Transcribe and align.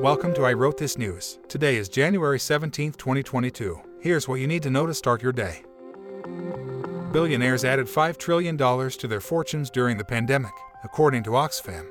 Welcome 0.00 0.32
to 0.36 0.46
I 0.46 0.54
Wrote 0.54 0.78
This 0.78 0.96
News. 0.96 1.40
Today 1.46 1.76
is 1.76 1.90
January 1.90 2.40
17, 2.40 2.92
2022. 2.92 3.78
Here's 4.00 4.26
what 4.26 4.40
you 4.40 4.46
need 4.46 4.62
to 4.62 4.70
know 4.70 4.86
to 4.86 4.94
start 4.94 5.22
your 5.22 5.30
day. 5.30 5.62
Billionaires 7.12 7.66
added 7.66 7.86
$5 7.86 8.16
trillion 8.16 8.56
to 8.56 9.06
their 9.06 9.20
fortunes 9.20 9.68
during 9.68 9.98
the 9.98 10.04
pandemic, 10.04 10.52
according 10.84 11.22
to 11.24 11.32
Oxfam. 11.32 11.90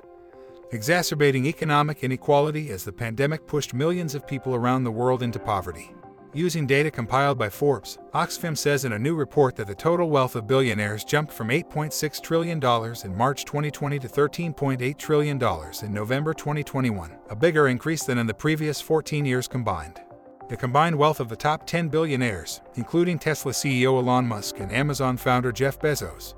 Exacerbating 0.72 1.46
economic 1.46 2.04
inequality 2.04 2.72
as 2.72 2.84
the 2.84 2.92
pandemic 2.92 3.46
pushed 3.46 3.76
millions 3.76 4.16
of 4.16 4.26
people 4.26 4.56
around 4.56 4.86
the 4.86 4.92
world 4.92 5.22
into 5.22 5.38
poverty. 5.38 5.92
Using 6.34 6.68
data 6.68 6.92
compiled 6.92 7.40
by 7.40 7.50
Forbes, 7.50 7.98
Oxfam 8.14 8.56
says 8.56 8.86
in 8.86 8.94
a 8.94 9.00
new 9.00 9.16
report 9.16 9.56
that 9.56 9.66
the 9.66 9.74
total 9.74 10.12
wealth 10.12 10.36
of 10.36 10.46
billionaires 10.46 11.04
jumped 11.04 11.34
from 11.34 11.48
$8.6 11.48 12.22
trillion 12.22 12.58
in 13.04 13.18
March 13.18 13.46
2020 13.46 13.98
to 13.98 14.08
$13.8 14.08 14.98
trillion 15.00 15.42
in 15.82 15.94
November 15.94 16.36
2021, 16.36 17.18
a 17.32 17.36
bigger 17.36 17.68
increase 17.68 18.04
than 18.04 18.20
in 18.20 18.28
the 18.28 18.34
previous 18.34 18.80
14 18.80 19.26
years 19.26 19.48
combined. 19.48 20.02
The 20.50 20.58
combined 20.58 20.96
wealth 20.96 21.20
of 21.20 21.30
the 21.30 21.36
top 21.36 21.66
10 21.66 21.90
billionaires, 21.90 22.62
including 22.76 23.18
Tesla 23.18 23.52
CEO 23.52 23.98
Elon 24.00 24.28
Musk 24.28 24.60
and 24.60 24.72
Amazon 24.72 25.18
founder 25.18 25.52
Jeff 25.52 25.80
Bezos, 25.80 26.36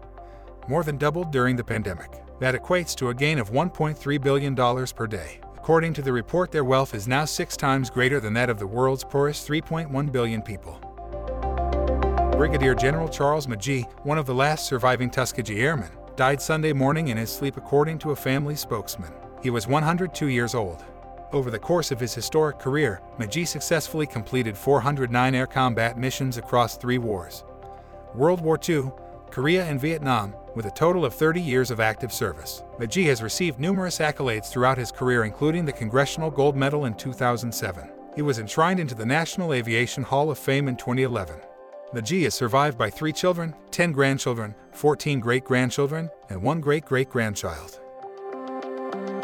more 0.69 0.83
than 0.83 0.97
doubled 0.97 1.31
during 1.31 1.57
the 1.57 1.63
pandemic. 1.65 2.23
That 2.39 2.55
equates 2.55 2.95
to 2.95 3.09
a 3.09 3.13
gain 3.13 3.39
of 3.39 3.51
$1.3 3.51 4.23
billion 4.23 4.55
per 4.55 5.07
day. 5.07 5.41
According 5.61 5.93
to 5.93 6.01
the 6.01 6.11
report, 6.11 6.51
their 6.51 6.63
wealth 6.63 6.95
is 6.95 7.07
now 7.07 7.23
six 7.23 7.55
times 7.55 7.91
greater 7.91 8.19
than 8.19 8.33
that 8.33 8.49
of 8.49 8.57
the 8.57 8.65
world's 8.65 9.03
poorest 9.03 9.47
3.1 9.47 10.11
billion 10.11 10.41
people. 10.41 10.73
Brigadier 12.35 12.73
General 12.73 13.07
Charles 13.07 13.45
McGee, 13.45 13.87
one 14.03 14.17
of 14.17 14.25
the 14.25 14.33
last 14.33 14.65
surviving 14.65 15.11
Tuskegee 15.11 15.61
Airmen, 15.61 15.91
died 16.15 16.41
Sunday 16.41 16.73
morning 16.73 17.09
in 17.09 17.17
his 17.17 17.31
sleep, 17.31 17.57
according 17.57 17.99
to 17.99 18.09
a 18.09 18.15
family 18.15 18.55
spokesman. 18.55 19.13
He 19.43 19.51
was 19.51 19.67
102 19.67 20.29
years 20.29 20.55
old. 20.55 20.83
Over 21.31 21.51
the 21.51 21.59
course 21.59 21.91
of 21.91 21.99
his 21.99 22.15
historic 22.15 22.57
career, 22.57 22.99
McGee 23.19 23.47
successfully 23.47 24.07
completed 24.07 24.57
409 24.57 25.35
air 25.35 25.45
combat 25.45 25.95
missions 25.95 26.37
across 26.37 26.75
three 26.75 26.97
wars 26.97 27.43
World 28.15 28.41
War 28.41 28.57
II, 28.67 28.91
Korea, 29.31 29.65
and 29.65 29.79
Vietnam, 29.79 30.35
with 30.55 30.65
a 30.65 30.71
total 30.71 31.05
of 31.05 31.13
30 31.13 31.41
years 31.41 31.71
of 31.71 31.79
active 31.79 32.11
service. 32.11 32.63
McGee 32.77 33.05
has 33.05 33.23
received 33.23 33.59
numerous 33.59 33.99
accolades 33.99 34.51
throughout 34.51 34.77
his 34.77 34.91
career, 34.91 35.23
including 35.23 35.65
the 35.65 35.71
Congressional 35.71 36.29
Gold 36.29 36.55
Medal 36.55 36.85
in 36.85 36.93
2007. 36.95 37.89
He 38.15 38.21
was 38.21 38.39
enshrined 38.39 38.79
into 38.79 38.93
the 38.93 39.05
National 39.05 39.53
Aviation 39.53 40.03
Hall 40.03 40.29
of 40.29 40.37
Fame 40.37 40.67
in 40.67 40.75
2011. 40.75 41.39
McGee 41.93 42.25
is 42.25 42.33
survived 42.33 42.77
by 42.77 42.89
three 42.89 43.13
children, 43.13 43.55
10 43.71 43.93
grandchildren, 43.93 44.53
14 44.73 45.19
great 45.19 45.45
grandchildren, 45.45 46.09
and 46.29 46.41
one 46.41 46.61
great 46.61 46.85
great 46.85 47.09
grandchild. 47.09 47.79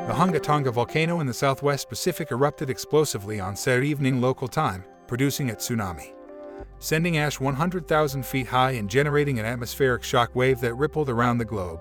The 0.08 0.14
Hunga 0.14 0.42
Tonga 0.42 0.72
volcano 0.72 1.20
in 1.20 1.28
the 1.28 1.34
southwest 1.34 1.90
Pacific 1.90 2.32
erupted 2.32 2.70
explosively 2.70 3.42
on 3.42 3.58
Saturday 3.58 3.90
evening 3.90 4.22
local 4.22 4.48
time, 4.48 4.86
producing 5.06 5.50
a 5.50 5.54
tsunami 5.54 6.17
sending 6.80 7.18
ash 7.18 7.40
100,000 7.40 8.26
feet 8.26 8.48
high 8.48 8.72
and 8.72 8.90
generating 8.90 9.40
an 9.40 9.46
atmospheric 9.46 10.04
shock 10.04 10.36
wave 10.36 10.60
that 10.62 10.76
rippled 10.76 11.10
around 11.10 11.38
the 11.38 11.46
globe. 11.46 11.80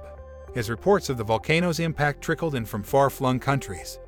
As 0.54 0.70
reports 0.70 1.10
of 1.10 1.18
the 1.18 1.24
volcano's 1.24 1.80
impact 1.80 2.22
trickled 2.22 2.54
in 2.54 2.64
from 2.64 2.82
far 2.82 3.10
flung 3.10 3.38
countries, 3.38 3.98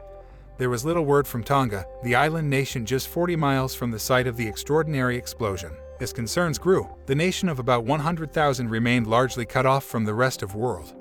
there 0.56 0.70
was 0.70 0.84
little 0.84 1.04
word 1.04 1.26
from 1.26 1.44
Tonga, 1.44 1.86
the 2.02 2.14
island 2.16 2.50
nation 2.50 2.84
just 2.84 3.08
40 3.08 3.36
miles 3.36 3.74
from 3.74 3.90
the 3.90 3.98
site 3.98 4.26
of 4.26 4.36
the 4.36 4.46
extraordinary 4.46 5.16
explosion. 5.16 5.72
As 6.00 6.12
concerns 6.12 6.58
grew, 6.58 6.88
the 7.06 7.14
nation 7.14 7.48
of 7.48 7.58
about 7.58 7.84
100,000 7.84 8.68
remained 8.68 9.06
largely 9.06 9.46
cut 9.46 9.66
off 9.66 9.84
from 9.84 10.04
the 10.04 10.14
rest 10.14 10.42
of 10.42 10.52
the 10.52 10.58
world. 10.58 10.94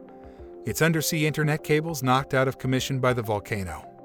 Its 0.65 0.81
undersea 0.81 1.25
internet 1.25 1.63
cables 1.63 2.03
knocked 2.03 2.33
out 2.33 2.47
of 2.47 2.57
commission 2.57 2.99
by 2.99 3.13
the 3.13 3.21
volcano. 3.21 3.96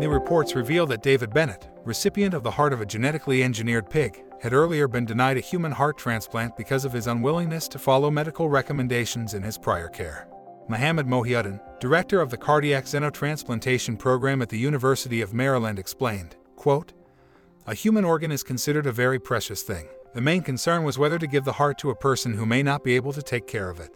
New 0.00 0.08
reports 0.08 0.54
reveal 0.54 0.86
that 0.86 1.02
David 1.02 1.34
Bennett, 1.34 1.68
recipient 1.84 2.32
of 2.32 2.42
the 2.42 2.50
heart 2.50 2.72
of 2.72 2.80
a 2.80 2.86
genetically 2.86 3.42
engineered 3.42 3.90
pig, 3.90 4.24
had 4.40 4.54
earlier 4.54 4.88
been 4.88 5.04
denied 5.04 5.36
a 5.36 5.40
human 5.40 5.70
heart 5.70 5.98
transplant 5.98 6.56
because 6.56 6.86
of 6.86 6.92
his 6.94 7.06
unwillingness 7.06 7.68
to 7.68 7.78
follow 7.78 8.10
medical 8.10 8.48
recommendations 8.48 9.34
in 9.34 9.42
his 9.42 9.58
prior 9.58 9.88
care. 9.88 10.26
Mohammed 10.70 11.06
Mohiuddin, 11.06 11.60
director 11.80 12.22
of 12.22 12.30
the 12.30 12.38
Cardiac 12.38 12.86
Xenotransplantation 12.86 13.98
Program 13.98 14.40
at 14.40 14.48
the 14.48 14.58
University 14.58 15.20
of 15.20 15.34
Maryland, 15.34 15.78
explained, 15.78 16.34
quote, 16.56 16.94
A 17.66 17.74
human 17.74 18.06
organ 18.06 18.32
is 18.32 18.42
considered 18.42 18.86
a 18.86 18.92
very 18.92 19.18
precious 19.18 19.62
thing. 19.62 19.86
The 20.14 20.22
main 20.22 20.40
concern 20.40 20.82
was 20.82 20.96
whether 20.96 21.18
to 21.18 21.26
give 21.26 21.44
the 21.44 21.52
heart 21.52 21.76
to 21.80 21.90
a 21.90 21.94
person 21.94 22.32
who 22.32 22.46
may 22.46 22.62
not 22.62 22.82
be 22.82 22.96
able 22.96 23.12
to 23.12 23.22
take 23.22 23.46
care 23.46 23.68
of 23.68 23.80
it. 23.80 23.94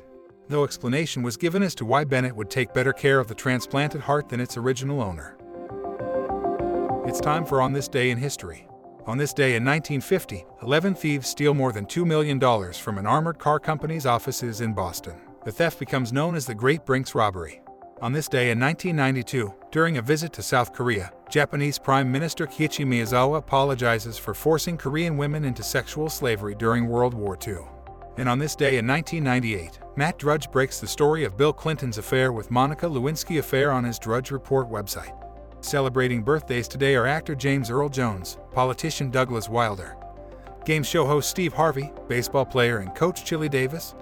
No 0.51 0.65
explanation 0.65 1.23
was 1.23 1.39
given 1.39 1.63
as 1.63 1.75
to 1.77 1.87
why 1.87 2.05
Bennett 2.05 2.37
would 2.37 2.51
take 2.51 2.75
better 2.75 2.93
care 2.93 3.21
of 3.21 3.29
the 3.29 3.35
transplanted 3.35 4.03
heart 4.03 4.29
than 4.29 4.41
its 4.41 4.59
original 4.59 5.01
owner. 5.01 5.39
It's 7.07 7.21
time 7.21 7.45
for 7.45 7.61
On 7.61 7.75
This 7.75 7.87
Day 7.87 8.11
in 8.11 8.17
History. 8.17 8.67
On 9.05 9.19
this 9.19 9.35
day 9.35 9.57
in 9.57 9.65
1950, 9.65 10.47
11 10.63 10.95
thieves 10.95 11.29
steal 11.29 11.53
more 11.53 11.71
than 11.71 11.85
$2 11.85 12.07
million 12.07 12.41
from 12.73 12.97
an 12.97 13.07
armored 13.07 13.39
car 13.39 13.61
company's 13.61 14.07
offices 14.07 14.63
in 14.63 14.73
Boston. 14.73 15.21
The 15.45 15.53
theft 15.53 15.79
becomes 15.79 16.15
known 16.15 16.35
as 16.35 16.47
the 16.47 16.55
Great 16.55 16.87
Brinks 16.87 17.15
Robbery. 17.15 17.61
On 18.01 18.15
this 18.15 18.27
day 18.27 18.51
in 18.51 18.59
1992, 18.59 19.53
during 19.71 19.99
a 19.99 20.03
visit 20.03 20.33
to 20.33 20.43
South 20.43 20.73
Korea, 20.73 21.13
Japanese 21.29 21.79
Prime 21.79 22.11
Minister 22.11 22.47
Kiichi 22.47 22.87
Miyazawa 22.87 23.37
apologizes 23.37 24.17
for 24.17 24.33
forcing 24.33 24.79
Korean 24.79 25.19
women 25.19 25.45
into 25.45 25.63
sexual 25.63 26.09
slavery 26.09 26.55
during 26.55 26.89
World 26.89 27.13
War 27.13 27.37
II. 27.47 27.59
And 28.17 28.31
on 28.31 28.39
this 28.39 28.57
day 28.57 28.79
in 28.79 28.87
1998, 28.87 29.79
Matt 29.97 30.19
Drudge 30.19 30.51
breaks 30.51 30.81
the 30.81 30.87
story 30.87 31.25
of 31.25 31.37
Bill 31.37 31.53
Clinton's 31.53 31.99
affair 31.99 32.33
with 32.33 32.51
Monica 32.51 32.87
Lewinsky 32.87 33.41
affair 33.41 33.73
on 33.73 33.85
his 33.85 33.99
Drudge 33.99 34.31
Report 34.31 34.71
website. 34.71 35.21
Celebrating 35.65 36.23
birthdays 36.23 36.69
today 36.69 36.95
are 36.95 37.07
actor 37.07 37.35
James 37.35 37.71
Earl 37.71 37.89
Jones, 37.89 38.37
politician 38.53 39.11
Douglas 39.11 39.49
Wilder, 39.49 39.97
game 40.67 40.83
show 40.83 41.07
host 41.07 41.31
Steve 41.31 41.55
Harvey, 41.55 41.91
baseball 42.07 42.45
player 42.45 42.81
and 42.81 42.95
coach 42.95 43.25
Chili 43.25 43.49
Davis, 43.49 43.95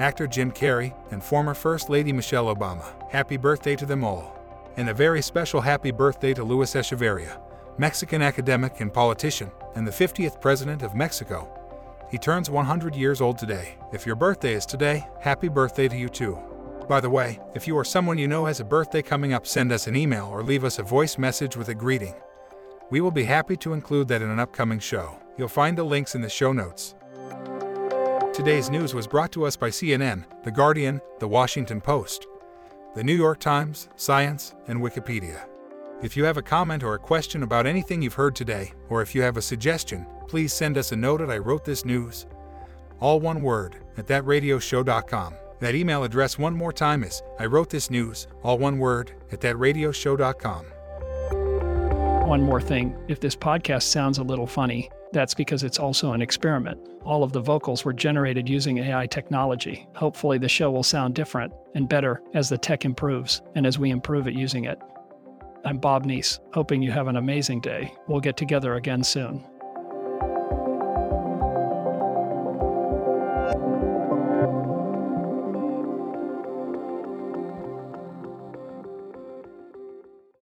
actor 0.00 0.26
Jim 0.26 0.50
Carrey, 0.50 0.92
and 1.12 1.22
former 1.22 1.54
First 1.54 1.88
Lady 1.88 2.12
Michelle 2.12 2.52
Obama. 2.52 2.84
Happy 3.12 3.36
birthday 3.36 3.76
to 3.76 3.86
them 3.86 4.02
all. 4.02 4.36
And 4.76 4.88
a 4.88 4.94
very 4.94 5.22
special 5.22 5.60
happy 5.60 5.92
birthday 5.92 6.34
to 6.34 6.42
Luis 6.42 6.74
Echeverria, 6.74 7.40
Mexican 7.78 8.20
academic 8.20 8.80
and 8.80 8.92
politician, 8.92 9.52
and 9.76 9.86
the 9.86 9.92
50th 9.92 10.40
President 10.40 10.82
of 10.82 10.96
Mexico. 10.96 11.48
He 12.10 12.18
turns 12.18 12.50
100 12.50 12.96
years 12.96 13.20
old 13.20 13.38
today. 13.38 13.76
If 13.92 14.04
your 14.04 14.16
birthday 14.16 14.54
is 14.54 14.66
today, 14.66 15.06
happy 15.20 15.46
birthday 15.46 15.86
to 15.86 15.96
you 15.96 16.08
too. 16.08 16.47
By 16.88 17.00
the 17.00 17.10
way, 17.10 17.38
if 17.54 17.68
you 17.68 17.76
or 17.76 17.84
someone 17.84 18.16
you 18.16 18.26
know 18.26 18.46
has 18.46 18.60
a 18.60 18.64
birthday 18.64 19.02
coming 19.02 19.34
up, 19.34 19.46
send 19.46 19.72
us 19.72 19.86
an 19.86 19.94
email 19.94 20.26
or 20.26 20.42
leave 20.42 20.64
us 20.64 20.78
a 20.78 20.82
voice 20.82 21.18
message 21.18 21.54
with 21.54 21.68
a 21.68 21.74
greeting. 21.74 22.14
We 22.90 23.02
will 23.02 23.10
be 23.10 23.24
happy 23.24 23.58
to 23.58 23.74
include 23.74 24.08
that 24.08 24.22
in 24.22 24.30
an 24.30 24.40
upcoming 24.40 24.78
show. 24.78 25.18
You'll 25.36 25.48
find 25.48 25.76
the 25.76 25.84
links 25.84 26.14
in 26.14 26.22
the 26.22 26.30
show 26.30 26.50
notes. 26.52 26.94
Today's 28.32 28.70
news 28.70 28.94
was 28.94 29.06
brought 29.06 29.32
to 29.32 29.44
us 29.44 29.54
by 29.54 29.68
CNN, 29.68 30.24
The 30.44 30.50
Guardian, 30.50 31.02
The 31.18 31.28
Washington 31.28 31.82
Post, 31.82 32.26
The 32.94 33.04
New 33.04 33.14
York 33.14 33.38
Times, 33.38 33.90
Science, 33.96 34.54
and 34.66 34.80
Wikipedia. 34.80 35.46
If 36.02 36.16
you 36.16 36.24
have 36.24 36.38
a 36.38 36.42
comment 36.42 36.82
or 36.82 36.94
a 36.94 36.98
question 36.98 37.42
about 37.42 37.66
anything 37.66 38.00
you've 38.00 38.14
heard 38.14 38.34
today, 38.34 38.72
or 38.88 39.02
if 39.02 39.14
you 39.14 39.20
have 39.20 39.36
a 39.36 39.42
suggestion, 39.42 40.06
please 40.26 40.54
send 40.54 40.78
us 40.78 40.92
a 40.92 40.96
note 40.96 41.20
at 41.20 41.30
I 41.30 41.36
wrote 41.36 41.66
this 41.66 41.84
news. 41.84 42.26
All 42.98 43.20
one 43.20 43.42
word, 43.42 43.76
at 43.98 44.06
thatradioshow.com. 44.06 45.34
That 45.60 45.74
email 45.74 46.04
address 46.04 46.38
one 46.38 46.54
more 46.54 46.72
time 46.72 47.02
is 47.02 47.22
I 47.38 47.46
wrote 47.46 47.70
this 47.70 47.90
news, 47.90 48.28
all 48.42 48.58
one 48.58 48.78
word, 48.78 49.12
at 49.32 49.40
thatradioshow.com. 49.40 50.66
One 52.28 52.42
more 52.42 52.60
thing 52.60 52.96
if 53.08 53.20
this 53.20 53.34
podcast 53.34 53.84
sounds 53.84 54.18
a 54.18 54.22
little 54.22 54.46
funny, 54.46 54.90
that's 55.12 55.34
because 55.34 55.64
it's 55.64 55.78
also 55.78 56.12
an 56.12 56.22
experiment. 56.22 56.78
All 57.02 57.24
of 57.24 57.32
the 57.32 57.40
vocals 57.40 57.84
were 57.84 57.92
generated 57.94 58.48
using 58.48 58.78
AI 58.78 59.06
technology. 59.06 59.88
Hopefully, 59.96 60.38
the 60.38 60.48
show 60.48 60.70
will 60.70 60.82
sound 60.82 61.14
different 61.14 61.52
and 61.74 61.88
better 61.88 62.22
as 62.34 62.48
the 62.48 62.58
tech 62.58 62.84
improves 62.84 63.40
and 63.54 63.66
as 63.66 63.78
we 63.78 63.90
improve 63.90 64.28
at 64.28 64.34
using 64.34 64.66
it. 64.66 64.78
I'm 65.64 65.78
Bob 65.78 66.04
Neese, 66.04 66.38
hoping 66.52 66.82
you 66.82 66.92
have 66.92 67.08
an 67.08 67.16
amazing 67.16 67.62
day. 67.62 67.92
We'll 68.06 68.20
get 68.20 68.36
together 68.36 68.74
again 68.74 69.02
soon. 69.02 69.44